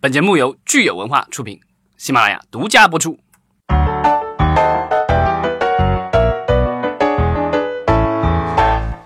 [0.00, 1.58] 本节目由聚友文化出品，
[1.96, 3.18] 喜马拉雅独家播出。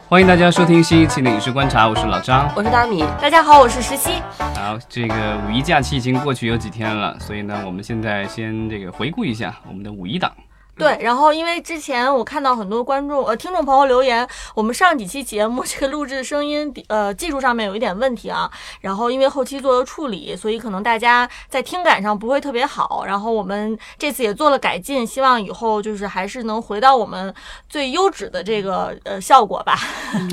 [0.07, 2.53] 欢迎大家收听新一期的影视观察，我是老张。
[2.55, 4.21] 我是大米，大家好，我是石溪。
[4.37, 10.31] 好，这个五一假期已经过去有几天了，所以呢，我们现在先这个回顾一下我们的五一档。
[10.77, 18.51] 对，然后因为之前我看到很多观众呃听众朋友留言，我们上几期节目这个录制声音呃技术上面有一点问题啊，
[18.81, 23.05] 然后因为后期做了处理，所以可能大家在听感上不会特别好。
[23.07, 27.33] 然后我们这次也做了改进，希望以后就是还是能回到我们
[27.69, 29.79] 最优质的这个呃效果吧。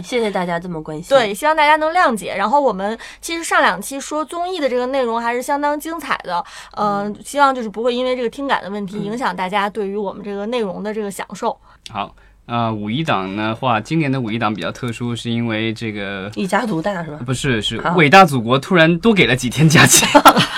[0.03, 1.09] 谢谢大家这么关 心。
[1.09, 2.33] 对，希望大家能谅解。
[2.35, 6.43] 然后我们其实上两期说综艺的这个内容还是相当精彩的，
[6.77, 10.49] 嗯，希望就是不会因为这个听感的问题影响大家对于我们这个。
[10.49, 11.55] 内容的这个享受。
[11.91, 12.15] 好，
[12.47, 17.19] 啊，五一档的话，今年的五一档比较特殊，是因为这个一家独大是吧？
[17.23, 20.07] 不是，是伟大祖国突然多给了几天假期，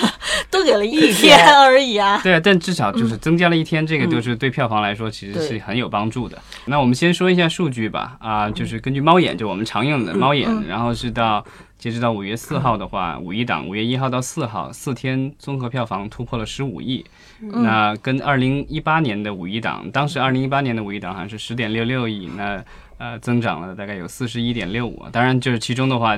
[0.50, 2.20] 多给了一天而已啊。
[2.24, 6.38] 对啊，但至少就是增加了一天，这个就是对票房来说其实是很有帮助的。
[6.64, 11.44] 那我们先说一下数据吧，啊，就是根据猫眼，就我们常用的猫眼，然后是到。
[11.82, 17.04] 截止到五月四号的话，五一档五月一号到四号四天综合票房突破了十五亿，
[17.40, 22.64] 那跟二零一八年的五一档，当时二零一八年的五一档好像是十点六六亿，那
[22.98, 25.02] 呃增长了大概有四十一点六五。
[25.10, 26.16] 当然，就是其中的话，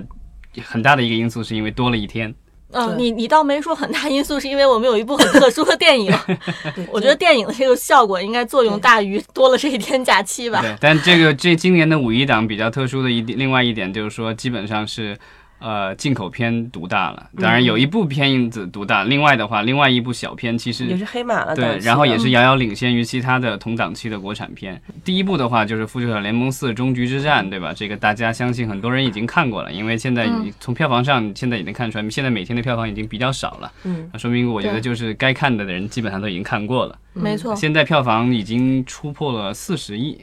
[0.63, 2.35] 很大的一个因素是因为多了一天。
[2.73, 6.13] 嗯，你你倒没说很大因素，是因为我们有一部很特殊的电影。
[6.93, 10.61] 我觉得电影的这个效果应该作用大于多了这一天假期吧。
[10.61, 15.17] 对，但这个这今年的五一档比较特殊的一点，另外一点就是说，基本上是。
[15.65, 19.03] 呃，进口片独大了，当然有一部片子独大。
[19.05, 24.79] 另外的话，另外一部小片其实也是黑马了，对，然后也是遥遥领先于其他的同档期的国产片。
[25.03, 27.73] 第一部的话就是《复仇者联盟四：终局之战》，对吧？
[27.75, 30.29] 这个大家相信很多人已经看过了，因为现在
[30.61, 33.73] 从票房上现在已经看出来，现在每天的票房已经比较少了。
[33.85, 36.99] 嗯，那说明我觉得就是该看的的人基本上都已经看过了。
[37.15, 40.21] 没错，现在票房已经突破了四十亿。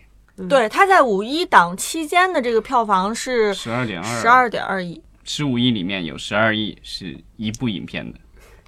[0.48, 5.02] 对，它在五一档期间的这个票房是十二点二，十二点二亿。
[5.34, 8.20] 十五亿里面有十二亿是一部影片的，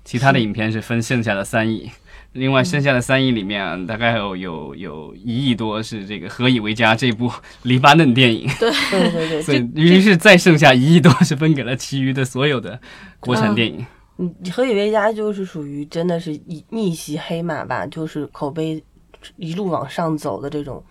[0.06, 1.92] 其他的影片是分剩下的三亿，
[2.32, 7.30] 另外剩下的三亿里面大概有有有一亿多是这个《何以为家》这部
[7.64, 12.80] 黎巴嫩电影，对 对对对，所以于是再剩下一亿多是分给了其余的所有的
[13.20, 13.86] 国产电影。
[14.20, 18.82] 嗯，《何以为家》就是属于真的是逆逆袭黑马吧，就是口碑
[19.36, 20.82] 一路往上走的这种。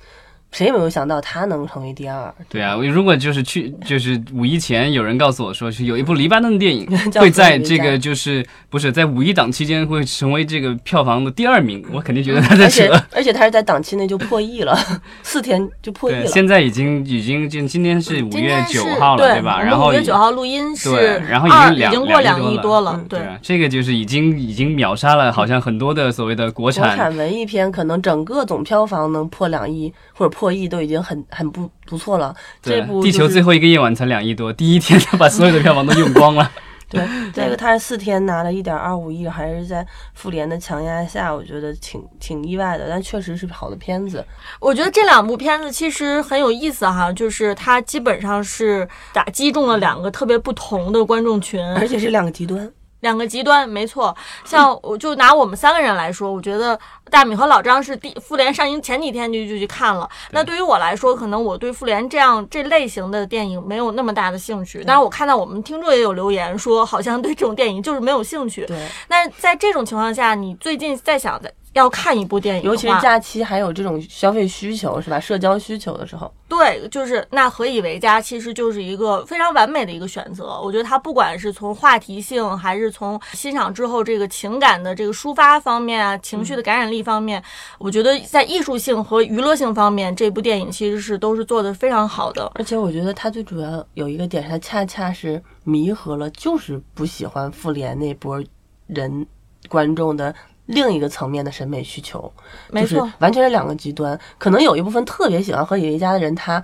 [0.53, 2.33] 谁也没有想到他能成为第二。
[2.49, 6.87] 对啊，如果就是去就是五一前有人告诉我说是有一部黎巴嫩电影
[7.19, 12.83] 会在这个就是不是在五一档期间会成为这个票房的第二名， 我肯定觉得他在扯。
[13.13, 14.79] 而且他是在档期内就破亿了，
[15.23, 16.27] 四天就破亿了。
[16.27, 19.61] 现在已经已经就今天是五月九号了，对吧？
[19.61, 23.03] 然后五月九号录音是，然后已经两已经过两亿多了。
[23.09, 31.23] 对，这个就是已经已经秒杀了，好像很多的所谓的国产国产文艺片，可能整个总票房能破两亿或者破亿都已经很。
[31.31, 36.51] 很不不错了，这部《地球最后一个夜晚》才两亿多，第一天他把所有的票房都用光了。
[36.91, 42.87] 对，这个他是四天拿了一点二五亿，还是在复联的强压下，我觉得挺挺意外的。
[42.89, 44.23] 但确实是好的片子。
[44.61, 52.71] 我觉得这两部片子其实很有意思哈，就是它基本上是打击中了两个特别不同的观众群，而且是两个极端。
[53.03, 54.17] 两个极端，没错。
[54.45, 56.77] 像我就拿我们三个人来说，我觉得
[57.11, 60.09] 大米和老张是第复联上映前几天就就去看了。
[60.31, 64.83] 那对于我来说，可能我对复联这样这类型的电影没有那么大的兴趣。
[64.87, 68.65] 但是我看到我们听众也有留言说，好像对这种电影就是没有兴趣。
[68.67, 68.89] 对。
[69.09, 71.53] 那在这种情况下，你最近在想的？
[71.75, 75.19] 要看一部电影，尤其是假期还有这种消费需求，是吧？
[75.19, 80.61] 社交需求的时候，对，就是那何以为家，其实就是一个非常完美的一个选择。
[80.61, 87.43] 我觉得它不管是从话题性，还是从欣赏之后这个情感的这个抒发方面啊，情绪的感染力方面，
[87.79, 92.51] 我觉得在艺术性和娱乐性方面，这部电影其实是都是做的非常好的。
[92.55, 98.43] 而且我觉得它最主要有一个点，它恰恰是弥合了就是不喜欢复联那波
[98.89, 99.27] 人
[99.69, 100.35] 观众的。
[100.67, 102.33] 另一个层面的审美需求，
[102.73, 104.19] 就是完全是两个极端。
[104.39, 106.63] 可能有一部分特别喜欢《何以为家》的人，他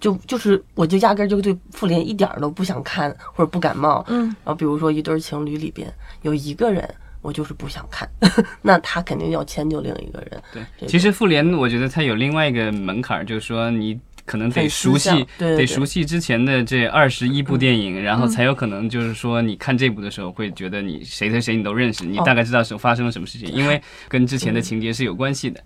[0.00, 4.04] 就就是我就压根儿就对复联一点儿都不想看或者不感冒。
[4.08, 6.88] 嗯，然后比如说一对情侣里边有一个人，
[7.22, 8.08] 我就是不想看，
[8.62, 10.42] 那他肯定要迁就另一个人。
[10.52, 13.98] 对，其实复联我觉得它有另外一个门槛，就是说你。
[14.26, 25.60] 可能得熟悉，得熟悉之前的这二十一部电影，然后才有可能就是说，你看这部的时候会觉得你谁谁谁你都认识，你大概知道是发生了什么事情，因为 跟之前的情节是有关系的，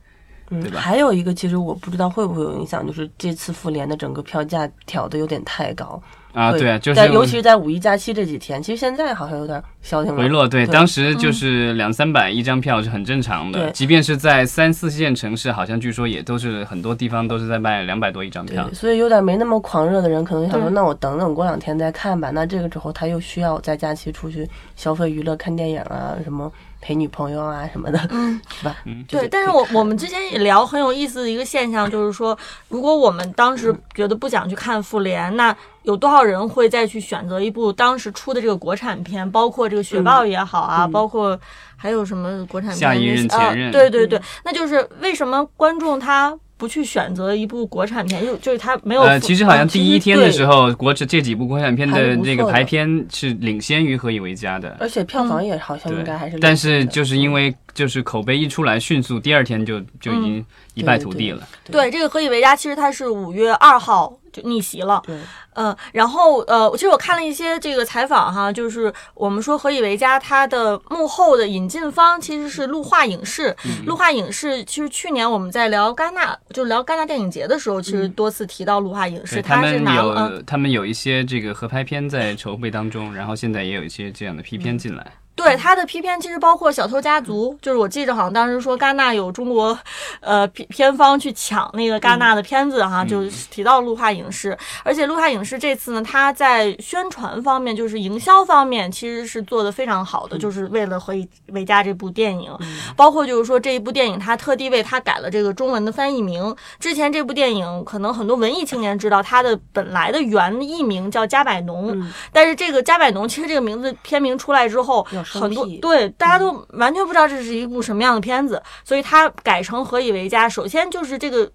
[0.49, 0.79] 对吧？
[0.79, 6.01] 还有一个，其实我不知道会不会有影响，就是这次复联的整个票价调的有点太高
[6.33, 10.47] 啊，对啊，就是尤其是在五一假期这几天，其实现在好像有点消停了回落。
[10.47, 18.69] 对，当时就是两三百一张票是很正常的，即便是在三四线城市，好像据说也都是很多地方都是在卖两百多一张票。
[18.73, 22.31] 所以有点没那么狂热的人，可能想说，那我等等过两天再看吧。
[22.31, 26.51] 那这个时候他又需要在假期出去消费娱乐、看电影啊什么。
[26.81, 28.77] 陪女朋友啊什么的，嗯，是吧？
[28.87, 29.29] 嗯，对。
[29.29, 32.37] 但是我我们之前也聊很有意思的一个现象，就是说，
[32.69, 39.31] 如果我们当时觉得不想去看复联，那有多少人会再去选择一部当时出的这个国产片？
[39.31, 41.39] 包括这个雪豹也好啊，包括
[41.77, 42.79] 还有什么国产片？
[42.79, 43.71] 下一任前任。
[43.71, 46.39] 对对对，那就是为什么观众他。
[46.61, 49.01] 不去选择一部国产片，就就是它没有。
[49.01, 56.39] 呃，其实好像第一天的时候，国这这几部国产片的那个排片是领先于《何以为家》的，而且票房也好像应该还是。
[56.39, 61.49] 但是就是因为就是口碑一出来，迅速第二天就就已经一败涂地了。
[61.71, 65.03] 对，这个《何以为家》其实它是五月二号就逆袭了。
[65.07, 65.17] 对。
[65.55, 73.55] 嗯，然后呃，其实我看了一些这个采访哈，就是我们说《何以为家》它的幕后的引进方其实是路化影视。
[73.85, 79.43] 路化影视其实去年我们在聊戛纳，就聊戛纳电影节的时候，其实多次提到路化影视。
[79.43, 85.13] 他们有他们有一些这个合拍片在筹备当中，然后现在也有一些这样的批片进来。
[85.37, 89.79] 对他的批片其实包括《小偷家族》，就是我记着好像当时说戛纳有中国，
[90.21, 102.55] 呃片片方去抢那个戛纳的片子哈，就提到路化影视，而且路化影视这次呢，他在宣传方面，就是营销方面，其实是做的非常好的，就是为了《何以为家》这部电影，
[102.95, 106.55] 包括就是说这一部电影，他特地为他改了这个中文的翻译名。
[106.79, 111.97] 之前这部电影可能很多文艺青年知道，它的本来的原译名叫《加百农》，
[112.31, 115.07] 但是这个《加百农》其实这个名字片名出来之后。
[115.23, 120.47] 很多对大家都完全不知道这是一部什么样的片子，所以它改成《何以为家》。
[120.49, 121.51] 首先就是这个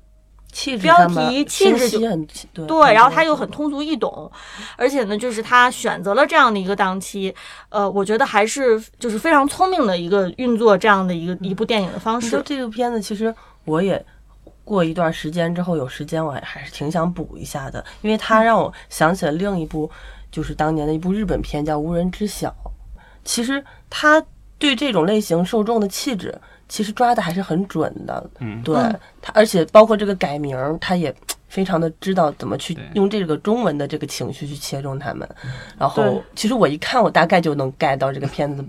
[0.81, 2.25] 标题气质就很
[2.65, 4.31] 对，然后他又很通俗易懂，
[4.77, 7.33] 而且呢，就是他选择了这样的一个档期，
[7.67, 12.41] 呃，我觉得还是就是非常聪明的一个运作这样的一个一部电影的方式。
[12.45, 13.35] 这部片子其实
[13.65, 14.03] 我也
[14.63, 19.91] 过一段时间之后有时间，我还是挺想补一下的，因为它让我想起了另一部，
[20.31, 22.47] 就是当年的一部日本片叫《无人知晓》。
[23.25, 24.23] 其实他
[24.57, 26.33] 对这种类型受众的气质，
[26.69, 28.29] 其实抓的还是很准的。
[28.39, 28.75] 嗯，对
[29.21, 31.13] 他，而且包括这个改名，他也
[31.49, 35.27] 非常的知道怎么去用这个中文的这个情绪去切中他们。
[35.77, 38.63] 然后，其实我一看，我大概就能 get 到这个片子。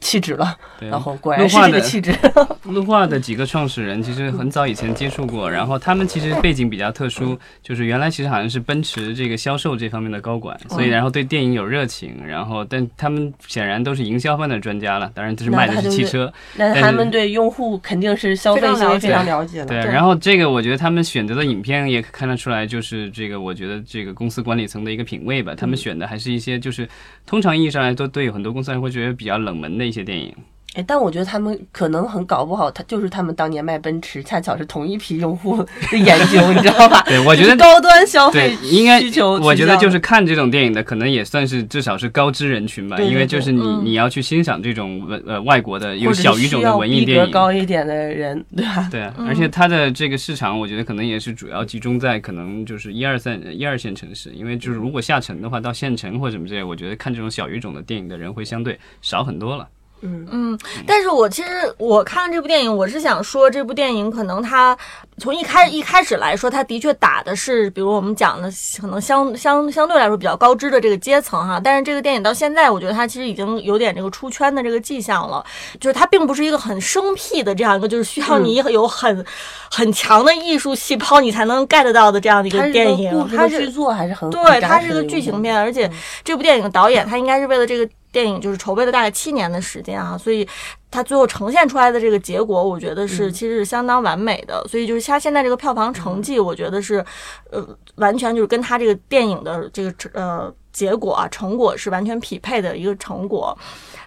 [0.00, 2.14] 气质了，然后果然是这个气质。
[2.64, 19.66] 路化的几个创始人其实很早以前接触过，然后他们其实背景比较特殊，就是原来其实好像是奔驰这个销售这方面的高管，所以然后对电影有热情，然后但他们显然都是营销方面的专家了，当然这是卖的是汽车，那他们对用户肯定是消费行为非常了解的。
[19.66, 26.88] 对，然后这个我觉得他们选择的影片也看得出来，就是这个我觉得这个公司管理层的一个品味吧，他们选的还是一些就是
[27.26, 29.87] 通常意义上来说，对很多公司会觉得比较冷门的。
[29.88, 30.34] 一些电影。
[30.74, 35.56] 哎，但我觉得他们可能很搞不好，他就是他们当年卖奔驰，恰巧是同一批用户
[35.90, 37.02] 的研究， 你知道吧？
[37.06, 48.88] 对，我觉得高端消费应该需求，我觉得就是看这种电影的，可能也算是至少是高知人群吧，因为就是你你要去欣赏这种文呃外国的有小语种的文艺电影，高一点的人，对吧？
[48.90, 59.66] 对啊，而且它的这个市场，我觉得可能也是主要集中在可能就是一二三一二线城市，因为就是如果下沉的话，到县城或什么之类，我觉得看这种小语种的电影的人会相对少很多了。
[60.00, 64.76] 嗯嗯，但是我其实我看这部电影，我是想说，这部电影可能它
[65.18, 68.48] 从一开一开始来说，它的确打的是，比如我们讲的
[68.80, 71.60] 可能相相相对来说比较高知的这个阶层哈。
[71.62, 75.44] 但是这个电影到现在，我觉得它其实已经有点这个出圈的这个迹象了，
[75.80, 79.24] 就是它并不是一个很生僻的这样一个，就是需要你有很
[79.70, 83.28] 很强的艺术细胞你才能 get 到的这样的一个电影。
[83.34, 85.90] 它是剧作还是很对，它是个剧情片，而且
[86.22, 87.88] 这部电影导演他应该是为了这个。
[88.10, 90.48] 电影就是筹备了大概七年的时间啊，所以
[90.90, 94.64] 它最后呈现出来的这个结果，我觉得是其实是相当完美的。
[94.68, 97.04] 所以就是它现在这个票房成绩，我觉得是
[97.50, 103.56] 呃完全就是跟它这个电影的这个呃结果啊成果是完全匹配的一个成果。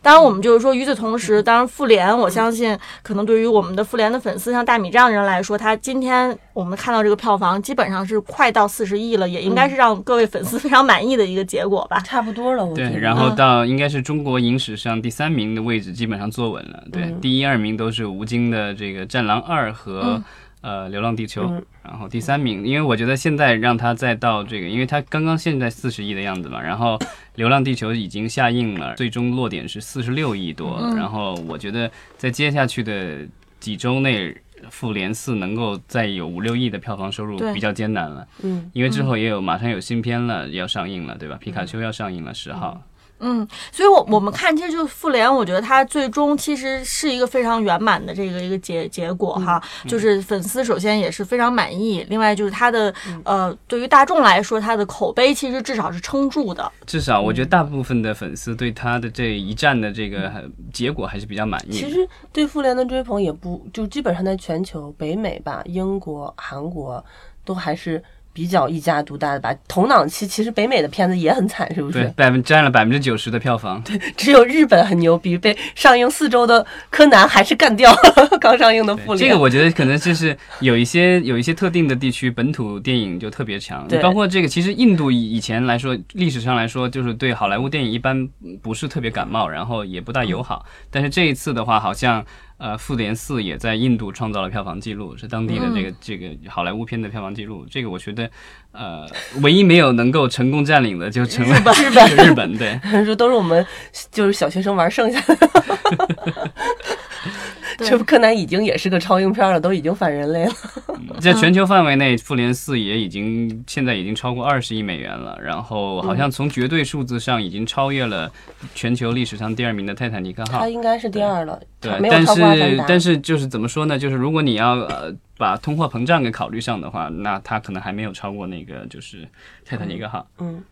[0.02, 12.00] 当然，我们就是说，与此同时，当然，复联，我相信可能对于我们的复联的粉丝，像大米这样的人来说，他今天我们看到这个票房基本上是快到四十亿了，也应该是让各位粉丝非常满意的一个结果吧。
[12.04, 16.84] 差不多了，我对，然后到应该是中国影史上第三名的位置基本上坐稳了。
[16.92, 20.22] 对，第一、二名都是吴京的这个《战狼二》和。
[20.62, 21.52] 呃，流浪地球，
[21.84, 27.00] 然后第三名，因为我觉得现在让他再到这个，因为他刚刚现在四十亿的样子嘛，然后
[27.36, 33.28] 流浪地球已经下映了，最终落点是四十六亿多，然后我觉得在接下去的
[33.60, 34.36] 几周内，
[34.70, 41.38] 复联四能够再有五六亿的票房收入比较艰难了，嗯，因为之后也有马上有新片了要上映了，对吧？
[41.42, 42.80] 皮卡丘要上映了十号。
[43.22, 56.72] 嗯，所以，我我们看，其实就复联，我觉得它最终其实是一个非常圆满的这个一个结结果哈，就是粉丝首先也是非常满意，另外就是它的呃，对于大众来说，它的口碑其实至少是撑住的。
[56.86, 60.32] 至少我觉得大部分的粉丝对它的这一战的这个
[60.74, 61.74] 结果还是比较满意。
[61.74, 67.04] 其实对复联的追捧也不就基本上在全球北美吧，英国、韩国
[67.46, 68.04] 都还是。
[68.34, 72.00] 比较一家独大的吧，同档期其实北美的片子也很惨，是不是？
[72.00, 73.82] 对，百分占了百分之九十的票房。
[73.84, 79.30] 对， 只有日本很牛逼，被上映四周的柯南还是干掉了 刚上映的复联。
[79.30, 88.28] 这个我觉得可能就是有一些有一些特定的地区本土电影就特别强，包括这个其实印度以以前来说历史上来说就是对好莱坞电影一般
[88.62, 92.26] 不是特别感冒，然后也不大友好，但是这一次的话好像。
[92.62, 97.66] 呃，复联四也在印度创造了票房记录，是当地的这个这个好莱坞片的票房记录。
[97.68, 98.30] 这个我觉得，
[98.72, 99.04] 呃，
[99.42, 102.06] 唯一没有能够成功占领的就成了日本。
[102.24, 103.66] 日本对， 说都是我们
[104.12, 105.36] 就是小学生玩剩下的。
[107.78, 110.54] 这柯南已经也是个超英片了，都已经反人类了。
[111.20, 118.32] 在全球范围内，复联四也已经现在已经超过二十亿美元了，然后好像从绝对数字上已经超越了
[118.74, 120.60] 全球历史上第二名的泰坦尼克号。
[120.60, 123.98] 它应该是第二了，对，但是但是就是怎么说呢？
[124.00, 129.28] 就是如果你要呃把通货膨胀给考虑上的话，那它可能还没有超过那个就是
[129.66, 130.28] 泰坦尼克号。
[130.40, 130.56] 嗯。
[130.56, 130.64] 嗯，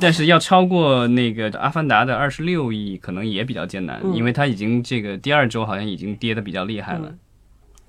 [0.00, 7.14] 但是要超过那个《阿凡达》的二十六亿，可能也比较艰难，因为它已经这个第二周好像已经跌的比较厉害了。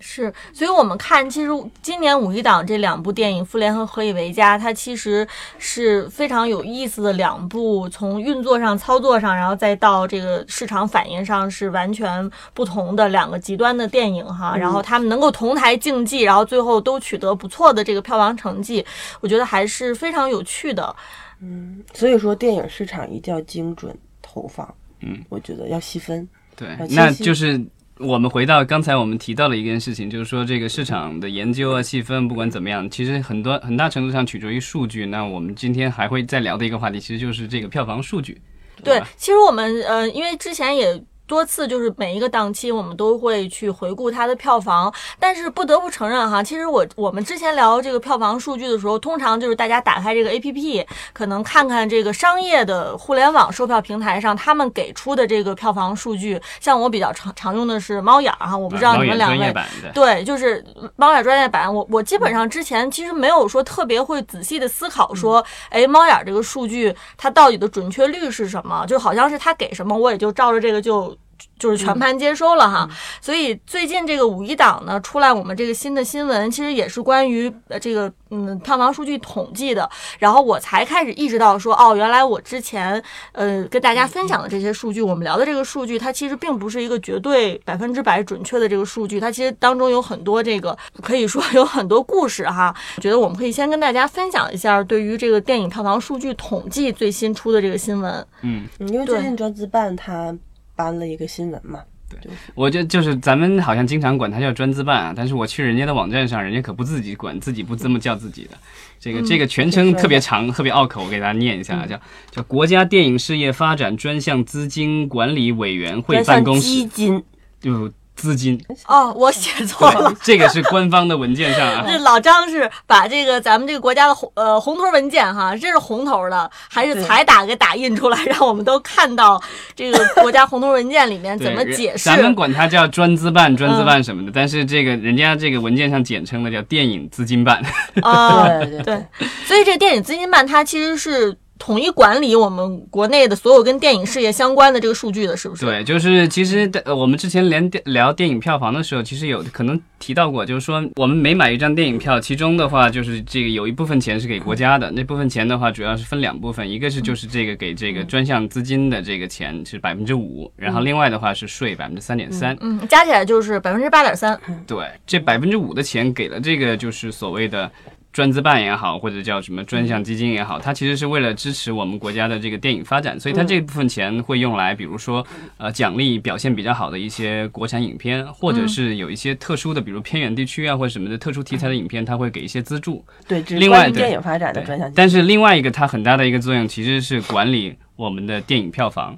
[0.01, 1.50] 是，所以我们看，其实
[1.81, 14.55] 今年五一档这两部电影《复联》和《何以为家》，它其实是非常有意思的两部，从运作上、操作上，然后再到这个市场反应上，是完全不同的两个极端的电影哈。
[14.55, 18.86] 然后他们能够同台竞技，然后最后都取得不错的这个票房成绩，
[19.19, 20.95] 我觉得还是非常有趣的。
[21.41, 24.74] 嗯，所以说电影市场一定要精准投放。
[25.01, 26.27] 嗯，我觉得要细分。
[26.55, 27.60] 对，那就是
[27.98, 35.05] 我们回到刚才我们提到的一件事情，就是说这个市场的研究啊、细分，不管怎么样，其实很多很大程度上取决于数据。
[35.05, 38.41] 那我们今天还会再聊的一个话题，其实就是这个票房数据。
[38.84, 41.01] 对，其实我们呃，因为之前也。
[41.29, 44.91] 多次就是每一个档期，我们都会去回顾它的票房。
[45.19, 50.83] 但是不得不承认哈，其实我我们之前聊这个票房数据的时候，通常就是大家打开这个 A P P，
[51.13, 56.41] 可能看看这个商业的互联网售票平台上他们给出的这个票房数据。
[56.59, 59.53] 像我比较常常用的是猫眼哈，我不知道你们两位
[59.93, 61.71] 对，就是猫眼专业版。
[61.71, 68.83] 我我基本上之前其实没有说特别会仔细的思考说，哎，猫眼这个数据它到底的准确率是什么？
[68.88, 71.15] 就好像是它给什么，我也就照着这个就。
[71.58, 72.89] 就是全盘接收了哈，
[73.22, 83.01] 所以最近这个五一档呢出来，我们这个新的新闻其实也是关于呃这个嗯票房数据统计的，然后我才开始意识到说哦，原来我之前
[83.34, 92.74] 呃跟大家分享的这些数据，我们聊的这个数据，它其实并不是一个绝对百分之百准确的这个数据，它其实当中有很多这个可以说有很多故事哈。
[92.98, 98.25] 我觉得我们可以先跟大家分享一下对于这个电影票房数据统计最新出的这个新闻。
[98.41, 100.34] 嗯，因为最近专资办它。
[100.79, 101.81] 颁了一个新闻嘛？
[102.09, 108.51] 对，我就就是咱们好像经常管它叫专资办啊，但是我去人家的网站上，人家可不自己管，自己不这么叫自己的。
[108.98, 112.00] 这个这个全称特别长，特别拗口，我给大家念一下，叫
[112.31, 117.21] 叫国家电影事业发展专项资金管理委员会办公室基金，
[117.59, 117.91] 就。
[118.19, 121.83] 资金哦，我写错了，这个是官方的文件上啊。
[121.88, 129.41] 这老张是把这个咱们这个国家的红呃红头文件哈，这是红头的，还是彩打给打印出来，让我们都看到
[129.75, 132.03] 这个国家红头文件里面怎么解释？
[132.03, 137.63] 咱们管它叫专资办、专资办什么的，但是这个人家这个文件上简称的叫电影资金办。
[138.01, 139.05] 啊，对对，
[139.45, 141.38] 所以这个电影资金办它其实是。
[141.59, 145.65] 统一管理我们国内的所有跟电影事业相关的这个数据的，是不是？
[145.65, 164.39] 对，就是其实我们之前连聊电影票房的时候，其实有可能提到过，就是说我们每买一张电影票，其中的话就是这个有一部分钱是给国家的，那部分钱的话主要是分两部分，一个是就是这个给这个专项资金的这个钱是百分之五，然后另外的话是税百分之三点三，嗯，加起来就是百分之八点三。
[164.65, 167.69] 对，这百分之五的钱给了这个就是所谓的。
[168.11, 175.25] 专资办也好，或者叫什么专项基金也好，它其实是为了支持我们国家的这个电影发展，所以它这部分钱会用来，比如说，
[175.57, 183.05] 呃，奖励表现比较好的一些国产影片，或者是有一些特殊的，比如偏远地区啊或者什么的特殊题材的影片，它会给一些资助。
[183.27, 184.91] 对，另外电影发展的专项。
[184.95, 189.15] 但是另外一个它很大的一个作用，其实是管理我们的电影票房。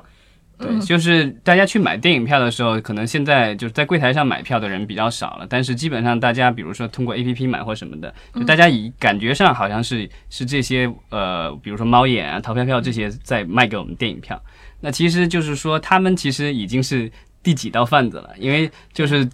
[0.62, 14.41] 对，就是大家去买电影票的时候，可能现在就是在柜台上买票的人比较少了，但是基本上大家比如说通过 A P P 买或什么的，就大家以感觉上好像是是这些呃，比如说猫眼啊、淘票票这些在卖给我们电影票。
[14.82, 17.12] 那其实就是说，他们其实已经是
[17.44, 19.27] 第几道贩子了，因为就是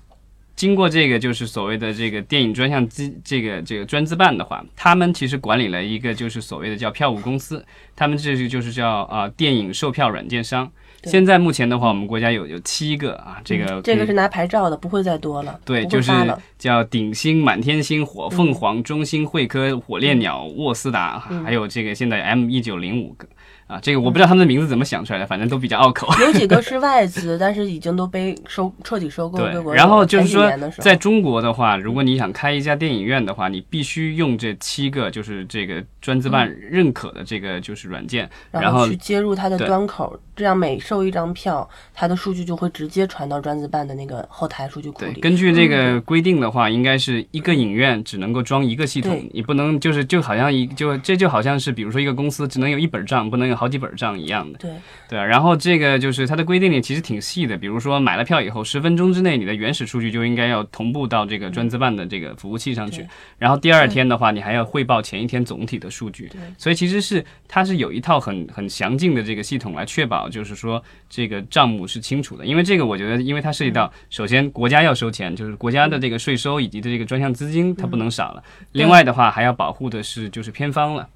[0.55, 7.65] 经过这个就是所谓的这个电影专项资这个这个专资办的话，他们其实管理了一个就是所谓的叫票务公司，
[7.95, 10.71] 他们这个就是叫啊电影售票软件商。
[11.07, 15.59] 现在目前的话，我们国家有有七个啊，这个这个是拿牌照的，不会再多了。
[15.65, 16.11] 对，就是
[16.59, 23.27] 叫鼎星、满天星、火凤凰、中兴、汇科、火烈鸟、沃斯达，还有这个现在 M 一九零五个。
[23.67, 26.07] 啊，这个我不知道他们的名字怎么想出来的，反正都比较拗口。
[26.21, 29.37] 有几个 是外资，但是已经都被收彻底收购。
[29.37, 45.19] 对，然后就是说，在中国的话，如果你想开一家电影院的话，你必须用这七个就是这个专资办认可的这个就是软件，然后去接入它的端口，这样每售一张票，它的数据就会直接传到专资办的那个后台数据库里。
[45.19, 53.56] 根据这个规定的话，应该是一个影院只能够装一个系统，你不能就是就好像一就这就好像是比如说一个公司只能有一本账，不能有。
[53.57, 54.71] 好几本账一样的，对。
[55.09, 81.07] 对啊，然后这个就是它的规定里其实挺细的，比如说买了票以后，十分钟之内你的原始数据就应该要同步到这个专资办的这个服务器上去，然后第二天的话，你还要汇报前一天总体的数据，所以其实是它是有一套很很详尽的这个系统来确保，就是说这个账目是清楚的，因为这个我觉得，因为它涉及到首先国家要收钱，就是国家的这个税收以及的这个专项资金它不能少了，另外的话还要保护的是就是偏方了。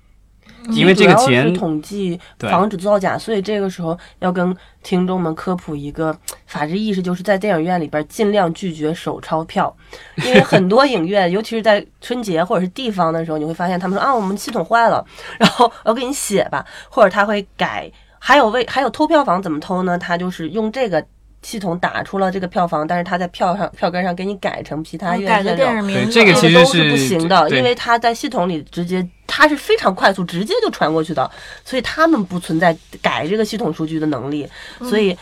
[0.70, 9.76] 因为这个钱统计防止造假，所以这个时候要跟听众们科普一个 法治意识，就是在电影院里边尽量拒绝手钞票，
[10.18, 15.04] 因为很多影院， 尤其是在春节或者是地方的时候，你会发现他们说啊，我们系统坏了，
[15.40, 19.98] 然后我给你写吧，或者他会改，还有为还有偷票房怎么偷呢？
[19.98, 21.04] 他就是用这个。
[21.42, 31.30] 系统打出了这个票房，但是他在票上票根上给你改成其他院线电影名这个其实都是不行的，因为他在系统里直接，他是非常快速，直接就传过去的，
[31.66, 34.48] 所以他们不存在改这个系统数据的能力。
[34.82, 35.18] 所以，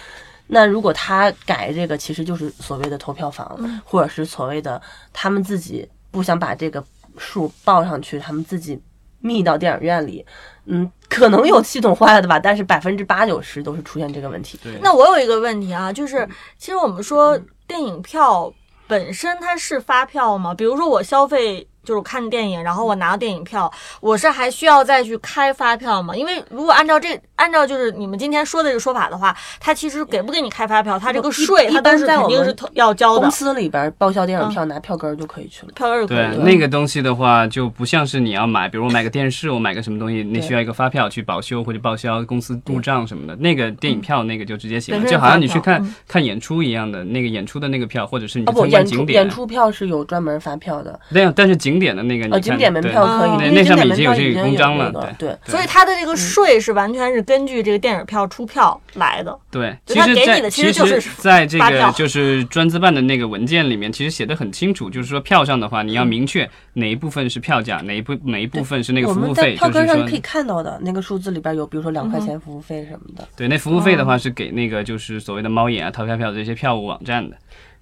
[0.48, 4.82] 那如果他改这个，其实就是所谓的投票房，或者是所谓的
[5.14, 6.84] 他们自己不想把这个
[7.18, 8.78] 数报上去，他们自己
[9.20, 10.26] 密到电影院里。
[10.66, 14.60] 嗯，可能有系统坏了的吧，但是百分之八九十都是出现这个问题。
[14.82, 16.28] 那我有一个问题啊，就是
[16.58, 18.54] 其实我们说电影票
[18.88, 20.54] 本身它是发票吗？
[20.54, 21.68] 比如说我消费。
[21.90, 26.16] 就是看电影，然后我拿到电影票，我是还需要再去开发票吗？
[26.16, 33.22] 因为如果按照这按照就是你们今天说的这个说法的话，他其实给不给你开发票，他这个税他都是肯定是要交的。
[33.22, 36.36] 公司里边报销电影票拿票根就可以去了，票根就可以。
[36.36, 43.36] 对那个东西的话，就不像是你要买，比如我买个电视，我买个什么东西，你需要一个发票去保修或者报销，公司入账什么的。
[43.38, 49.24] 那个电影票那个就直接行了，就好像你去看看演出一样的，那个演出的那个票，或者是你参观景点。
[49.24, 51.00] 演出票是有专门发票的。
[51.12, 52.40] 对，但是景点的那个。
[52.40, 59.38] 景点门票可以，那那上面已经有这个公章了，对，所以它的这个税是完全是根据这个电影票出票来的。
[59.52, 69.56] 对，其实给你的其实就是在这个就是专资办的那个文件里面，其实写的很清楚，就是说票上的话，你要明确哪一部分是票价，哪一部哪一部分是那个服务费。
[69.56, 73.28] 票根上可以看到的那个数字里边有，比如说两块钱服务费什么的。
[73.36, 77.36] 对，那服务费的话是给那个就是所谓的猫眼啊、淘票票这些票务网站的。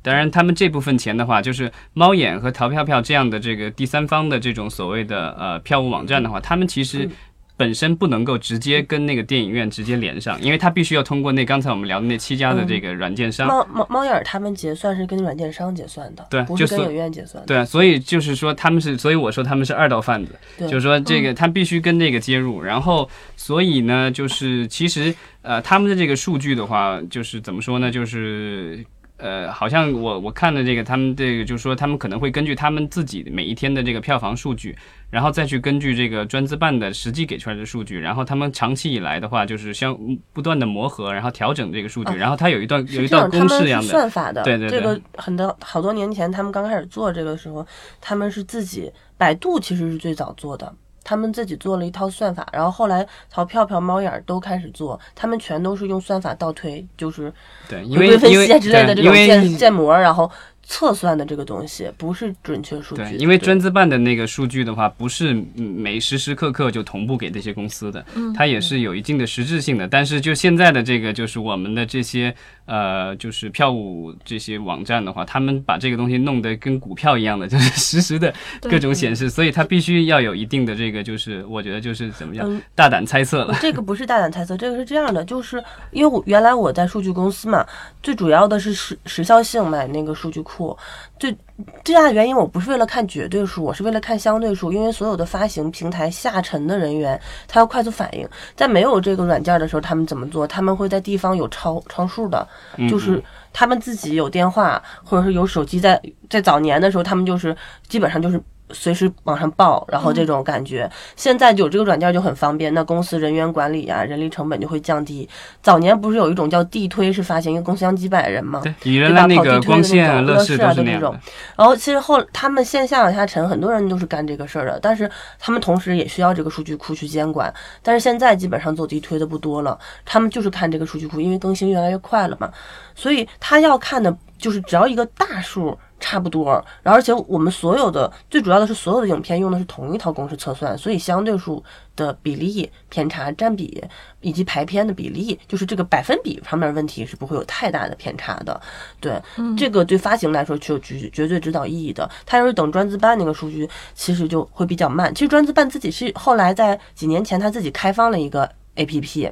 [0.07, 7.09] 当然，他们这部分钱的话，就是猫眼和淘票票这样的这个第三方的这种所谓的呃票务网站的话，他们其实
[7.57, 13.49] 本身不能够直接跟那个电影院直接连上，因为它必须要通过那刚才我们聊的那七家的这个软件商。
[13.49, 17.45] 猫猫猫眼他们结算是跟软件商结算的，对，不是跟影院结算。
[17.45, 28.85] 对，所以就是说他们是，所以我说他们是二道贩子，就是说这个他必须跟那个接入，然后所以呢，就是其实呃他们的这个数据的话，就是怎么说呢，就是。
[29.17, 34.77] 呃，好像我我看的这个，他们这个就是说，他们可能会根据他们自己每一天的这个票房数据，
[35.09, 39.97] 然后再去根据这个专资办的实际给出来的数据，然后他们长期以来的话，就是相
[40.33, 44.43] 不断的磨合，然后调整这个数据，然后它有一段有一道公式一样的算法的。
[44.43, 44.79] 对对对。
[44.79, 47.65] 这个很多好多年前他们刚开始做这个时候，
[47.99, 50.71] 他们是自己百度其实是最早做的。
[51.07, 57.31] 他们自己做了一套算法，然后后来淘票票、猫眼都开始做，他们全都是用算法倒推，就是
[57.69, 60.29] 对，因为分析之类的这种建建模，然后。
[60.69, 69.87] 测算的这个东西不是准确数据，对，因为专资办的那个数据的话，不是每时时刻刻就同步给这些公司的，它也是有一定的实质性的。
[69.87, 72.35] 但是就现在的这个，就是我们的这些
[72.67, 83.57] 呃，就是票务这些网站的话，他们把这个东西弄得跟股票一样的，就是实时的 各种显示，所以它必须要有一定的这个，就是我觉得就是怎么样，大胆猜测了。
[83.59, 87.65] 这个不是大胆猜测，这个是这样的，就是因为我原来我在数据公司嘛，
[88.03, 90.77] 最主要的是时时效性买那个数据库。
[91.17, 91.37] 库最
[91.83, 100.47] 最大的原因我不是为了看绝对数，我是为了看相对数，因为所有的发行平台下沉的人员，他要快速反应，在没有这个软件的时候，他们怎么做？
[100.47, 102.47] 他们会在地方有超超数的，
[102.89, 107.55] 就是他们自己有电话，或者是有手机，在在早年的时候，他们就是
[107.87, 108.41] 基本上就是。
[108.71, 115.27] 随时往上报，然后这种感觉，现在有这个软件就很方便，那公司人员管理啊，人力成本就会降低。
[115.61, 118.61] 早年不是有一种叫地推，是发行一个公司将几百人吗？
[118.63, 121.15] 对，原来那个光线、乐视啊，都那种。
[121.55, 127.53] 然后其实后他们线下往下沉，很多人都是干这个事儿的，但是他们同时也需要这个数据库去监管。
[127.81, 132.51] 但是现在基本上做地推的不多了，他们就是看这个数据库，因为更新越来越快了嘛，
[132.95, 135.77] 所以他要看的就是只要一个大数。
[135.99, 141.63] 差不多，然后而且我们所有的最主要的是所有的影片用的是同一套公式测算，所以相对数
[141.95, 143.83] 的比例偏差占比
[144.21, 148.59] 以及排片的比例，就是这个百分比方面问题是不会有太大的偏差的。
[148.99, 149.19] 对，
[149.57, 152.07] 这个对发行来说具有绝绝对指导意义的。
[152.25, 155.13] 他要是等专资办那个数据，其实就会比较慢。
[155.15, 159.31] 其实专资办自己是后来在几年前他自己开放了一个 APP，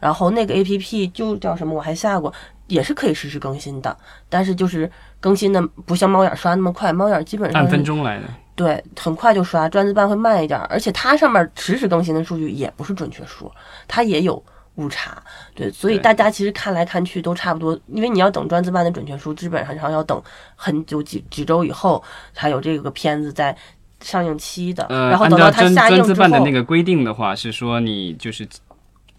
[0.00, 2.32] 然后那个 APP 就叫什么我还下过。
[2.70, 3.94] 也是可以实时更新的，
[4.28, 9.68] 但是就是更新的不像猫眼刷那么快，猫眼基本上按分钟来的，对，很快就刷。
[9.68, 13.50] 专资办会慢一点，而且它上面实时更新的数据也不是准确数，
[13.88, 14.42] 它也有
[14.76, 15.20] 误差。
[15.54, 20.22] 对，所以大家其实看来看去都差不多，因为你要等专资办的准确数，基本上要要等
[20.54, 22.02] 很久几几周以后
[22.32, 23.54] 才有这个片子在
[24.00, 24.86] 上映期的。
[24.88, 28.48] 然后等到它下映专资办的那个规定的话，是说你就是。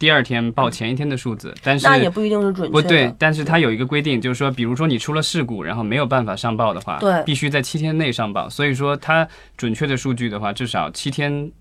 [0.02, 2.72] 第二天报前一天的数字，但是那也不一定是准确。
[2.72, 8.50] 不对，但是它有一个规定，就是说，比如说你出了事故，然后没有办法上报的话，对，必须在七天内上报。
[8.50, 11.52] 所以说，它准确的数据的话，至少七天。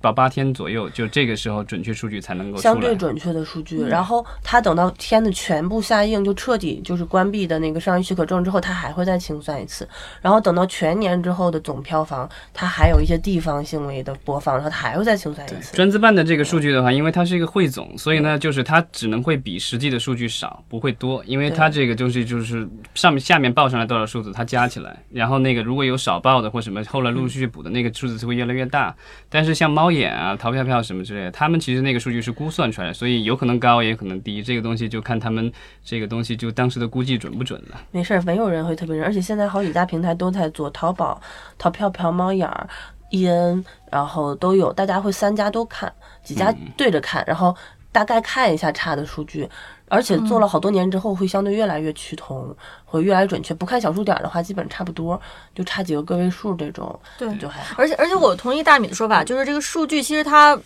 [0.00, 3.82] 到八天左右，就这个时候准确数据才能够相对准确的数据。
[3.84, 9.88] 然后它等到片子全部下映，就彻底就是关闭的那个上映许可证之后，它还会再清算一次。
[10.22, 15.76] 然后等到全年之后的总票房，它还有一些地方性位的播放，然后它还会再清算一次。
[15.76, 28.94] 专资办的这个数据的话，因为它是一个汇总，所以呢，就是它只能会比实际的数据少，不会多，因为它这个东西就是上面下面报上来多少数字，它加起来，然后那个如果有少报的或什么，后来陆陆续续补的那个数字就会越来越大。
[29.28, 30.60] 但是像猫眼啊、淘票。
[30.60, 34.42] 票什么之类的，他们其实那个数据是估算出来的，所以有可能高，也可能低。
[34.42, 35.50] 这个东西就看他们
[35.82, 37.80] 这个东西就当时的估计准不准了。
[37.90, 41.18] 没事儿，没有人会特别认，而且现在好几家平台都在做淘宝、
[41.56, 42.68] 淘票票、猫眼儿、
[43.10, 45.90] 伊恩，然后都有，大家会三家都看，
[46.22, 47.56] 几家对着看，然后
[47.90, 49.48] 大概看一下差的数据。
[49.90, 53.52] 而且做了好多年之后，会相对越来越趋同，会越来越准确。
[53.52, 55.20] 不看小数点的话，基本差不多，
[55.54, 57.74] 就差几个个位数这种，对，就还好。
[57.76, 60.56] 而且而且我同意大米的说法，就是这个数据其实它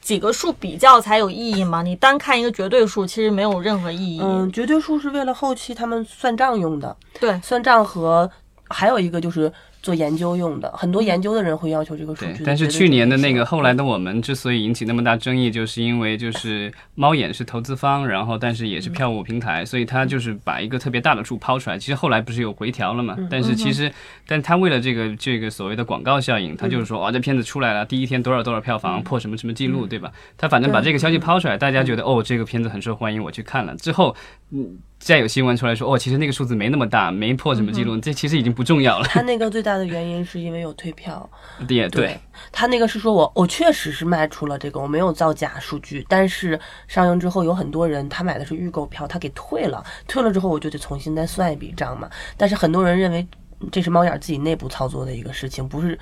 [0.00, 1.82] 几个数比较才有意义嘛。
[1.82, 4.20] 你单看一个绝对数，其实没有任何意义。
[4.22, 6.94] 嗯，绝对数是为了后期他们算账用的。
[7.18, 8.30] 对，算账和
[8.68, 9.50] 还有一个就是。
[9.84, 12.42] 做研究用的，很多研究的人会要求这个数据。
[12.42, 21.78] 但是去年的那个后来的我们之所以引起那么大争议，就是因为就是猫眼是投资方，然后但是也是票务平台，所以他就是把一个特别大的数抛出来。
[21.78, 23.14] 其实后来不是有回调了嘛？
[23.30, 23.92] 但是其实，
[24.26, 30.10] 但他为了这个这个所谓的广告效应，他就是说，哦，这片子出来了，第一天多少多少票房，破什么什么记录，对吧？
[30.38, 34.16] 他反正把这个消息抛出来，大家觉得哦，这个片子很受欢迎，我去看了之后，
[34.50, 34.78] 嗯。
[34.96, 39.04] 再有新闻出来说，哦，其实那个数字没那么大，没破什么记录，这其实已经不重要了。
[39.06, 41.28] 他那个最大的原因是因为有退票。
[41.68, 42.18] 也对，
[42.50, 46.58] 他那个是说我我确实是卖出了这个，我没有造假数据，但是
[46.88, 52.10] 上映之后有很多人他买的是预购票，他给退了，退了之后我就得重新再算一笔账嘛。
[52.36, 53.26] 但是很多人认为
[53.70, 55.98] 这是猫眼自己内部操作的一个事情，不是，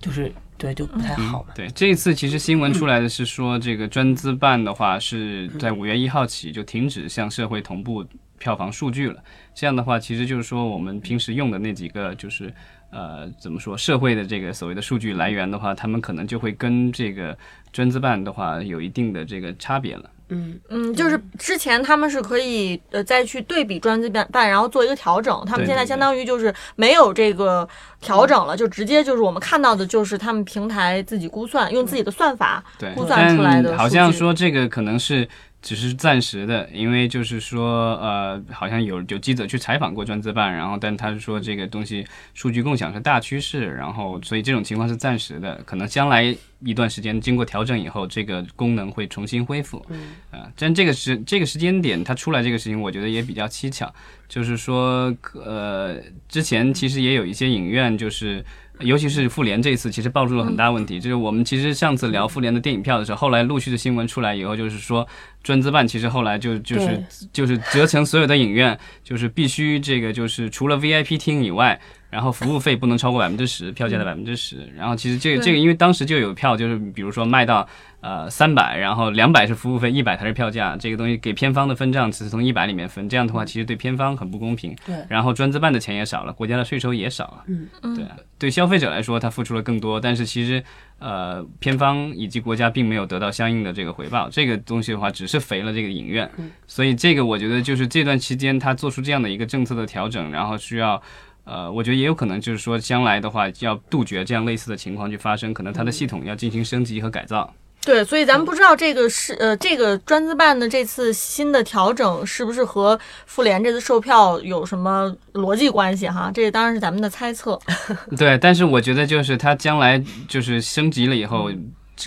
[0.00, 0.32] 就是。
[0.56, 1.52] 对，就不太好嘛。
[1.52, 8.04] 对，这一次其实新闻出来的是说，这个专资办的话是在五月一号起就停止向社会同步
[8.38, 9.20] 票房数据了。
[9.52, 12.54] 这样的话，其实就是说我们平时用的那几个，就是
[12.94, 17.36] 呃，怎么说，社会的这个所谓的数据来源的话，他们可能就会跟这个
[17.72, 20.10] 专资办的话有一定的这个差别了。
[20.28, 25.44] 嗯嗯，就是之前他们是可以呃再去对比专资办办，然后做一个调整。
[25.44, 27.68] 他们现在相当于就是没有这个
[28.00, 33.76] 调整了，就直接就是我们看到的就是他们平台自己估算，用自己的算法估算出来的。
[33.76, 35.28] 好像说这个可能是。
[35.64, 49.82] 只是暂时的，因为就是说，呃，好像有有记者去采访过专资办，然后，但他是说这个东西数据共享是大趋势，然后，所以这种情况是暂时的，可能将来一段时间经过调整以后，这个功能会重新恢复。
[49.88, 50.00] 嗯，
[50.30, 53.90] 啊，但这个时这个时间点它出来这个事情，我觉得也比较蹊跷，
[54.28, 55.96] 就是说，呃，
[56.28, 58.44] 之前其实也有一些影院就是。
[58.80, 61.00] 尤其是复联这一次，其实暴露了很大问题。
[61.00, 65.06] 就是我们其实上次聊复联的电影票的时候，后来陆续的新闻出来以后，就是说
[65.42, 71.80] 专资办其实后来就就是就是责成所有的影院，就是必须这个就是除了 VIP 厅以外。
[72.14, 74.58] 然后服务费不能超过百分之十，票价的百分之十。
[74.76, 77.68] 然后其实这个这个，因为当时就有票，就是比如说卖到
[78.02, 80.76] 呃三百，然后两百是服务费，一百才是票价。
[80.76, 84.76] 这个东西给片方的分账只是从一百里面分，这样的话其实对片方很不公平。
[84.86, 84.94] 对。
[85.08, 87.42] 然后专资办的钱也少了，国家的税收也少了。
[87.48, 87.96] 嗯嗯。
[87.96, 88.04] 对，
[88.38, 90.62] 对消费者来说他付出了更多，但是其实
[91.00, 94.28] 呃片方以及国家并没有得到相应的这个回报。
[94.30, 96.30] 这个东西的话只是肥了这个影院。
[96.36, 96.48] 嗯。
[96.68, 101.02] 所以这个我觉得就是这段期间他做出这样的一个政策的调整，然后需要。
[101.44, 107.52] 呃，我觉得也有可能，就是说将来的话，要杜绝这样类似的情况去发生，可能它的系统要进行升级和改造。
[107.84, 116.30] 对，所以咱们不知道这个是呃，这个专资办的这次新的调整是不是和妇联这次售票有什么逻辑关系哈？
[116.32, 117.60] 这当然是咱们的猜测。
[118.16, 121.50] 对，但是我觉得就是它将来就是升级了以后。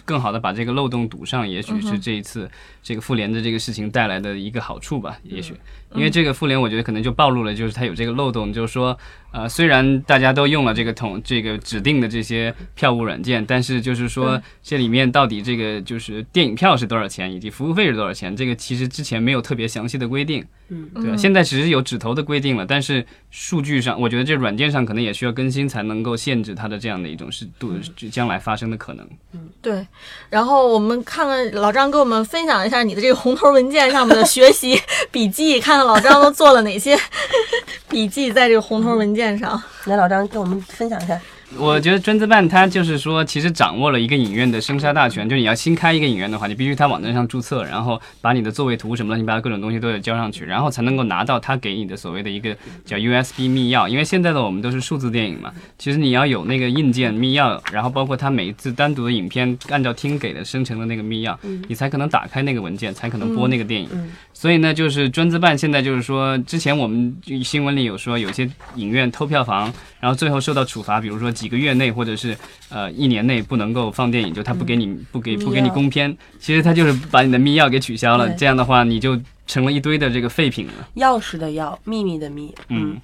[0.04, 2.52] 更好的把这个漏洞堵上，也许是这一次
[2.88, 5.20] 这个妇联的这个事情带来的一个好处吧。
[5.24, 5.54] 也许，
[5.94, 8.98] 因为这个妇联，我觉得可能就暴露了，就是它有这个漏洞，就是说，
[9.34, 20.46] 呃，虽然大家都用了这个统这个指定的这些票务软件，但是就是说这里面到底这个就是电影票是多少钱，以及服务费是多少钱，这个其实之前没有特别详细的规定。
[20.70, 27.74] 嗯，对，现在只是有指头的规定了，但是数据上，我觉得这软件上可能也需要更新，才能够限制它的这样的一种是度
[28.12, 29.08] 将来发生的可能。
[29.34, 29.86] 嗯，对。
[30.30, 36.98] 然后我们看看老张给我们分享一下你的这个红头文件上面的学习 笔记，看看老张都做了哪些
[37.90, 39.62] 笔记在这个红头文件上。
[39.86, 41.20] 来，老张跟我们分享一下。
[41.56, 45.28] 我觉得专资办它就是说，其实掌握了一个影院的生杀大权。
[45.30, 53.88] 就你要新开一个影院的话，你必须他网站上注册，然后把你的座位图什么乱七八糟各种东西都得交上去，然后才能够拿到他给你的所谓的一个叫 USB 密钥。
[53.88, 61.34] 因为现在的我们都是数字电影嘛，其实你要有那个硬件密钥，然后包括它每一次单独的影片按照厅给的生成的那个密钥，
[61.70, 63.90] 你才可能打开那个文件，才可能播那个电影。
[64.34, 72.36] 所以呢，就是专资办现在就是说，之前我们新闻里有说，有些影院偷票房，然后最后受到处罚，比如说几个月内或者是
[72.70, 80.74] 呃一年内不能够放电影，就他不给你不给不给你公片，其实他就是把你的密钥给取消了，这样的话你就成了一堆的这个废品了。
[80.96, 83.00] 钥匙的钥，秘密的秘，嗯。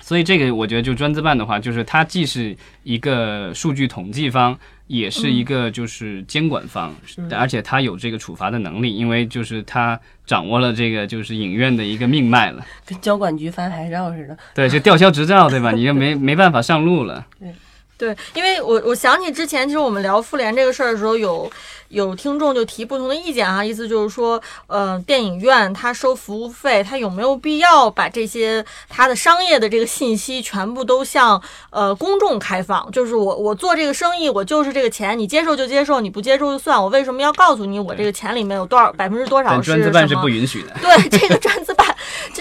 [0.00, 6.94] 所以这个我觉得就专资办的话，就是它既是一个数据统计方，也是一个就是监管方，
[7.30, 14.36] 而且它有这个处罚的能力，因为就是它掌握了这个就是影院的一个命脉了，跟交管局发牌照似的。
[14.54, 15.72] 对，就吊销执照，对吧？
[15.72, 17.26] 你就没没办法上路了。
[17.40, 17.48] 对，
[17.96, 21.50] 对，因为我我想起之前其实我们聊妇联这个事儿的时候有。
[21.90, 32.90] 有听众就提不同的意见啊，意思就是说，呃，电影院它收服务费，它有没有必要把这些它的商业的这个信息全部都向呃公众开放？
[32.90, 36.82] 就是我我做这个生意，我就是这个钱，你接受就接受，你不接受就算。
[36.82, 40.74] 我为什么要告诉你我这个钱里面有多少百分之多少是专资办是不允许的。
[40.82, 41.73] 对，这个专资办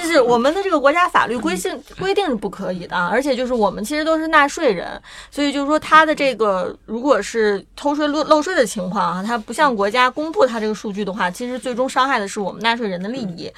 [0.04, 9.38] 就是我们的这个国家法律规定规定是不可以的，而且就是我们其实都是纳税人，所以就是说他的这个如果是偷税漏漏税的情况啊，他。
[9.46, 13.52] 不向国家公布他这个数据的话，其实最终伤害的是我们纳税人的利益。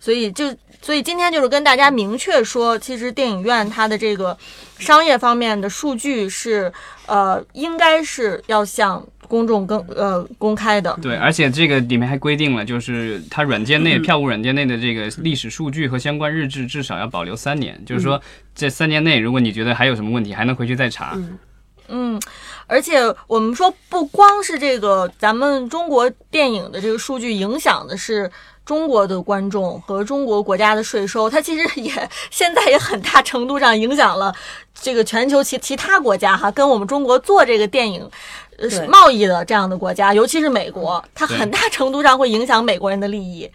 [0.00, 4.36] 所以就所以今天就是跟大家明确说，其实电影院它的这个
[4.78, 6.72] 商业方面的数据是
[7.08, 10.96] 呃，应该是要向公众更呃公开的。
[11.02, 18.20] 对，而且这个里面还规定了，就是它软件内票务软件内的这个历史数据和相关日志至少要保留三年，就是说
[18.54, 21.18] 这三年内，如果你觉得还有什么问题，还能回去再查。
[21.88, 22.20] 嗯，
[22.68, 28.30] 而且我们说，不光是这个，咱们中国电影的这个数据影响的是
[28.64, 31.90] 中国的观众和中国国家的税收，它其实也
[32.30, 34.32] 现在也很大程度上影响了
[34.80, 38.08] 这个全球其其他国家哈，跟我们中国做这个电影。
[38.88, 43.48] 贸易的这样的国家，尤其是美国，它很大程度上会影响美国人的利益。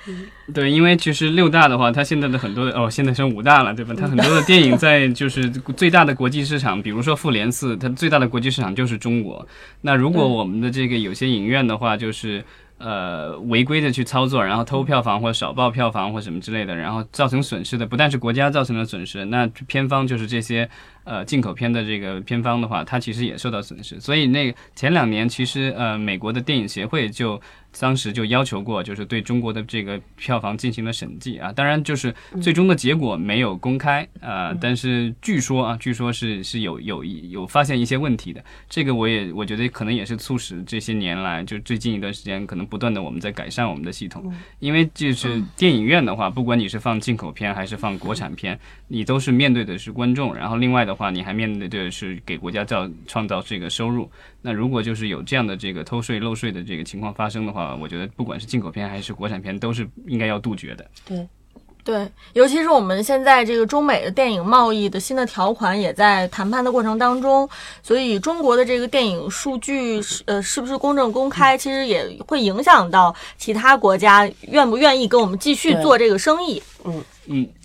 [0.54, 3.94] 对，因为其实六大的话，它现在的很多哦，现在升五大了，对吧？
[3.98, 9.46] 它很多的电影 在就是最大的国际市场，比如说复联四，它最大的国际市场就是中国。
[9.82, 12.44] 那如果我们的这个有些影院的话，就是
[12.84, 20.70] 呃违规的去操作，然后偷票房或者少报票房或什么之类的，然后造成损失的，不但是国家造成的损失，那片方就是这些。
[21.06, 24.00] 呃，进口片的这个片方的话，它其实也受到损失。
[24.00, 27.38] 所以那前两年，其实呃，美国的电影协会就
[27.80, 31.52] 当时就要求过，就是对中国的这个票房进行了审计啊。
[31.52, 38.42] 当然，就是最终的结果没有公开啊，但是据说啊，据说是是有有有发现一些问题的。
[38.70, 48.58] 这个我也我觉得可能也是促使这些年来就最近一段时间可能不断的我们在改善我们的系统，因为就是电影院的话，不管你是放进口片还是放国产片，
[48.88, 50.94] 你都是面对的是观众，然后另外的。
[50.94, 54.08] 的话，你还面对的是给国家造创造这个收入。
[54.44, 60.86] 那如果就是有这样的这个偷税漏税的这个情况发生的话，我觉得不管是进口片还是国产片，都是应该要杜绝的。
[61.06, 61.28] 对，
[61.84, 67.48] 对，尤其是我们现在这个中美的电影贸易的新的条款也在谈判的过程当中，
[67.82, 76.62] 所以中国的这个电影数据是呃是不是公正公开，其实也会影响到其他国家愿不愿意跟我们继续做这个生意。
[76.84, 76.94] 嗯。
[76.96, 77.04] 嗯，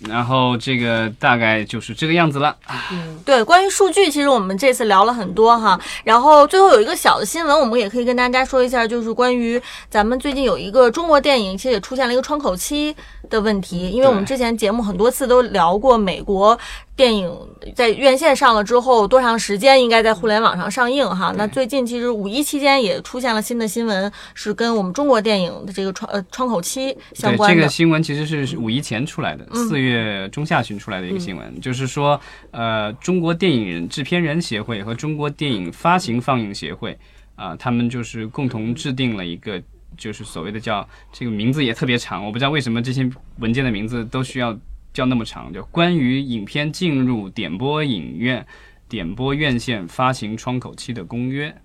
[0.07, 2.55] 然后这个大概就是这个样子了。
[2.91, 5.79] 嗯，对，关于数据，其实我们这次聊了很多哈。
[6.03, 12.95] 然后最后有一个小的新闻，我们也可以跟大家说一下，就是关于咱们最近有一个中国电影，其实也出现了一个窗口期
[13.29, 16.57] 的问题，因为我们之前节目很多次都聊过美国。
[16.99, 17.33] 电影
[17.73, 21.07] 在院线上了之后，多长时间应该在互联网上上映？
[21.07, 27.55] 哈，那最近其实五一期间也出现了新的新闻，是跟我们中国电影的这个窗呃窗口期相关的。
[27.55, 32.19] 这个新闻其实是五一前出来的，四月中下旬出来的一个新闻，就是说，
[32.51, 36.99] 呃，中国电影人制片人协会和中国电影发行放映协会
[37.37, 39.63] 啊，他们就是共同制定了一个，
[39.97, 44.53] 就是所谓的叫这个名字也特别长，我不知道为什么这些文件的名字都需要。
[44.93, 48.45] 叫那么长，就关于影片进入点播影院、
[48.87, 51.61] 点播院线发行窗口期的公约。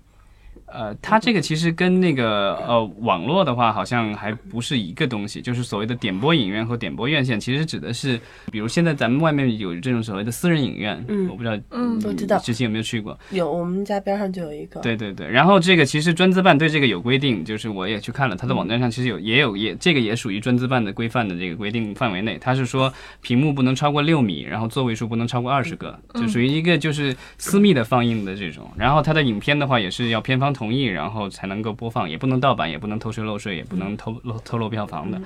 [0.75, 5.41] 呃，它这个其实跟那个呃网络的话，好像还不是一个东西。
[5.41, 8.19] 就是所谓的点播影院和点播院线，其实指的是，
[8.51, 13.17] 比如现在咱们外面有这种所谓的私人影院，嗯，我不知道，嗯，我知道，之前有没有去过？
[13.31, 14.81] 有，我们家边上就有一个。
[14.81, 22.37] 对对对，然后这个其实专资办对这个有规定，就是我也去看了，它的网站上其实有也有也这个也属于专资办的规范的这个规定范围内。
[22.41, 28.69] 它是说屏幕不能超过六米，然后座位数不能超过二十个，就属于一个就是私密的放映的这种。
[28.77, 31.45] 然后它的影片的话也是要片方同意，然后才。
[31.45, 35.21] 才能够播放，也不能盗版，也不能偷税漏税，也不能偷漏偷漏票房的。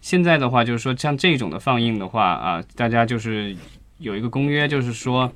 [0.00, 3.52] 现在的话，就是说像这种的放映的话啊，大家就是
[3.98, 5.28] 有一个公约，就是说，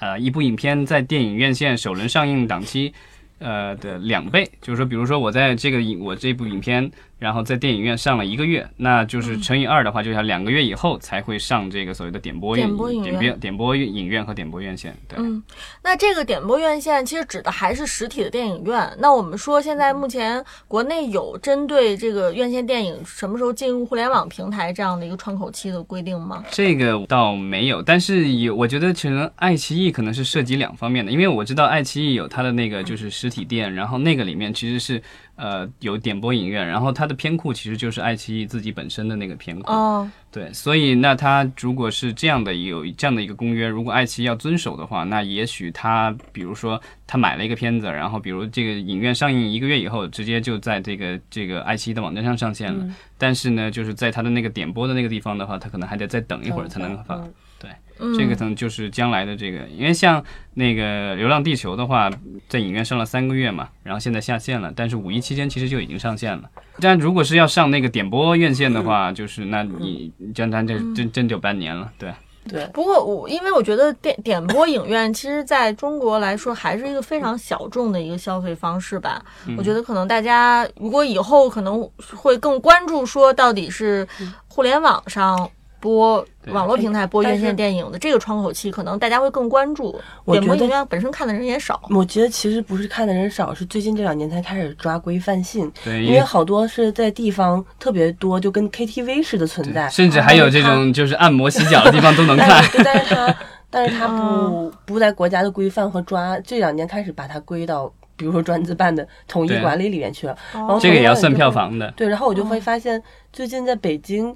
[0.00, 2.92] 呃，一部影片在电影院线首轮上映档期，
[3.38, 6.90] 呃的两倍，就是说，比如说我在这个影我这部影片。
[7.22, 14.92] 然后在电影院上了一个月，那就是乘以二的话，就要两个月以后才会上这个所谓的点播院、点播点播影院和点播院线。
[15.06, 15.40] 对，嗯，
[15.84, 18.92] 那这个点播院线其实指的还是实体的电影院。
[18.98, 26.42] 那我们说现在目前国内有针对这个院线电影什么时候进入互联网平台这样的一个窗口期的规定吗？
[26.50, 35.00] 这个倒没有，但是有，我觉得可能爱奇艺可能是涉及两方面的，因为我知道爱奇艺有它的那个就是实体店，然后那个里面其实是。
[35.36, 39.72] 呃，有点播影院，然后它的片库其实就是爱奇艺自己本身的那个片库。
[39.72, 52.86] 哦，对，所以那它如果是这样的有这样的一个公约，如果爱奇艺要遵守的话，那也许他比如说他买了一个片子，然后比如这个影院上映一个月以后，直接就在这个这个爱奇艺的网站上上线了。
[53.16, 57.16] 但是呢，就是在他的那个点播的那个地方的话，他可能还得再等一会儿才能发。
[57.62, 57.70] 对。
[58.18, 60.20] 这个可能就是将来的这个，因为像
[60.54, 62.10] 那个《流浪地球》的话，
[62.48, 66.50] 在影院上了三个月嘛，然后现在下线了，但是五一期间其实就已经上线了。
[66.80, 72.12] 但如果是要上那个点播院线的话，就是那你将它这真真就半年了，对。
[72.48, 72.66] 对。
[72.72, 79.24] 不过我因为我觉得点点播影院其实在中国来说还是一个非常小众的一个消费方式吧。
[79.56, 84.08] 我觉得可能大家如果以后可能会更关注说到底是
[84.48, 85.48] 互联网上。
[85.82, 90.00] 播网络平台播院线电影的这个窗口期，可能大家会更关注。
[90.26, 91.82] 点播影院本身看的人也少。
[91.90, 95.70] 我觉得其实不是看的人少，是最近这两年才开始抓规范性。
[95.84, 99.88] 对，因为好多是在地方特别多，就跟 KTV 似的存在。
[99.88, 102.64] 甚至还有这种就是按摩洗脚的地方都能看。
[102.84, 103.36] 但是它，
[103.68, 110.36] 但是它不不在国家的规范和抓，这两年开始把它归到，比如说专资办的统一管理里面去了。
[110.52, 111.92] 然后这个也要算票房的。
[111.96, 114.32] 对，然后我就会发现，最近在北京。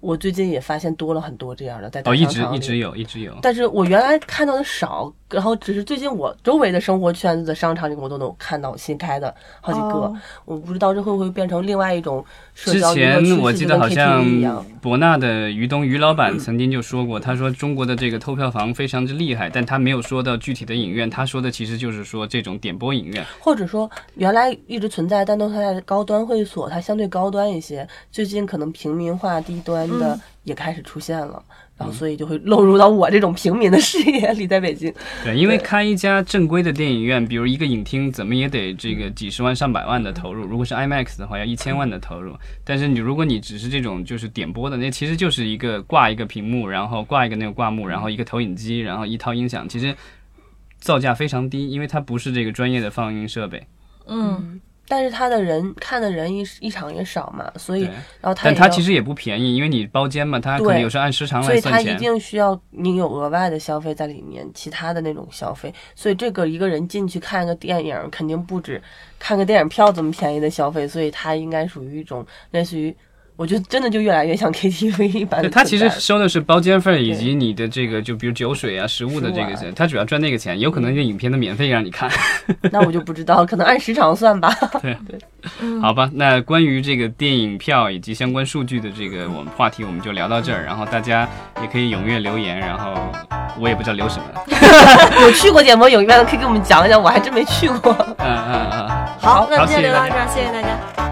[0.00, 3.38] 我最近也发现多了很多这样的，在哦，一直一直有，一直有。
[3.42, 10.12] 但是我原来看到的少，然后只是最近我周围的生活圈子的商场里，我都能看到新开的好几个。
[10.44, 14.24] 我不知道这会不会变成另外一种社交之我记得好像
[14.80, 29.90] 博纳的于东于老板曾经就说过，他说中国的这个偷票房非常之厉害，但他没有说到具体的影院，他说的其实就是说这种点播影院，或者说原来一直存在，但都在高端会所，它相对高端一些，最近可能平民化低端。
[30.00, 31.42] 的也开始出现了，
[31.80, 34.92] 然后所以就会落入到我这种平民的视野里，在北京。
[35.24, 40.44] 对，因为开一家正规的电影院，比如一个影厅，怎么也得这个几十万上百万的投入。
[40.44, 42.36] 如果是 IMAX 的话，要一千万的投入。
[42.64, 49.96] 但是你如果你只是这种就是点播的，那其实就是一个挂一个屏幕，然后挂一个那个挂幕，然后一个投影机，然后一套音响，其实
[50.78, 53.66] 造价非常低，因为它不是这个专业的放映设备。
[54.06, 54.60] 嗯。
[54.90, 57.82] 但是他的人看的人一一场也少嘛，所以
[58.20, 65.72] 然后他但他其实也不便宜，因为你包间嘛，他可能有时候按时长来算钱，所以他一定需要你有额外的消费在里面，其他的那种消费。
[65.94, 68.82] 所以这个一个人进去看个电影，肯定不止
[69.16, 72.92] 看个电影票这么便宜的消费，所以他应该属于一种类似于。
[73.40, 75.50] 我觉得真的就越来越像 KTV 一般。
[75.50, 82.10] 他其实收的是包间费以及你的这个，就比如酒水啊、食物的这个钱，他主要赚那个钱，有可能这影片的免费让你看。
[82.70, 84.54] 那我就不知道，可能按时长算吧。
[84.82, 85.18] 对对，
[85.80, 86.10] 好吧。
[86.12, 90.62] 那关于这个电影票以及相关数据的这个我们话题，我们就聊到这儿。
[90.62, 91.26] 然后大家
[91.62, 92.94] 也可以踊跃留言，然后
[93.58, 94.24] 我也不知道留什么。
[95.22, 97.96] 有去过电影影院的可以给我们讲一讲，我还真没去过。
[98.18, 98.88] 嗯嗯嗯。
[99.18, 101.09] 好，那今天就聊到这儿，谢谢大家。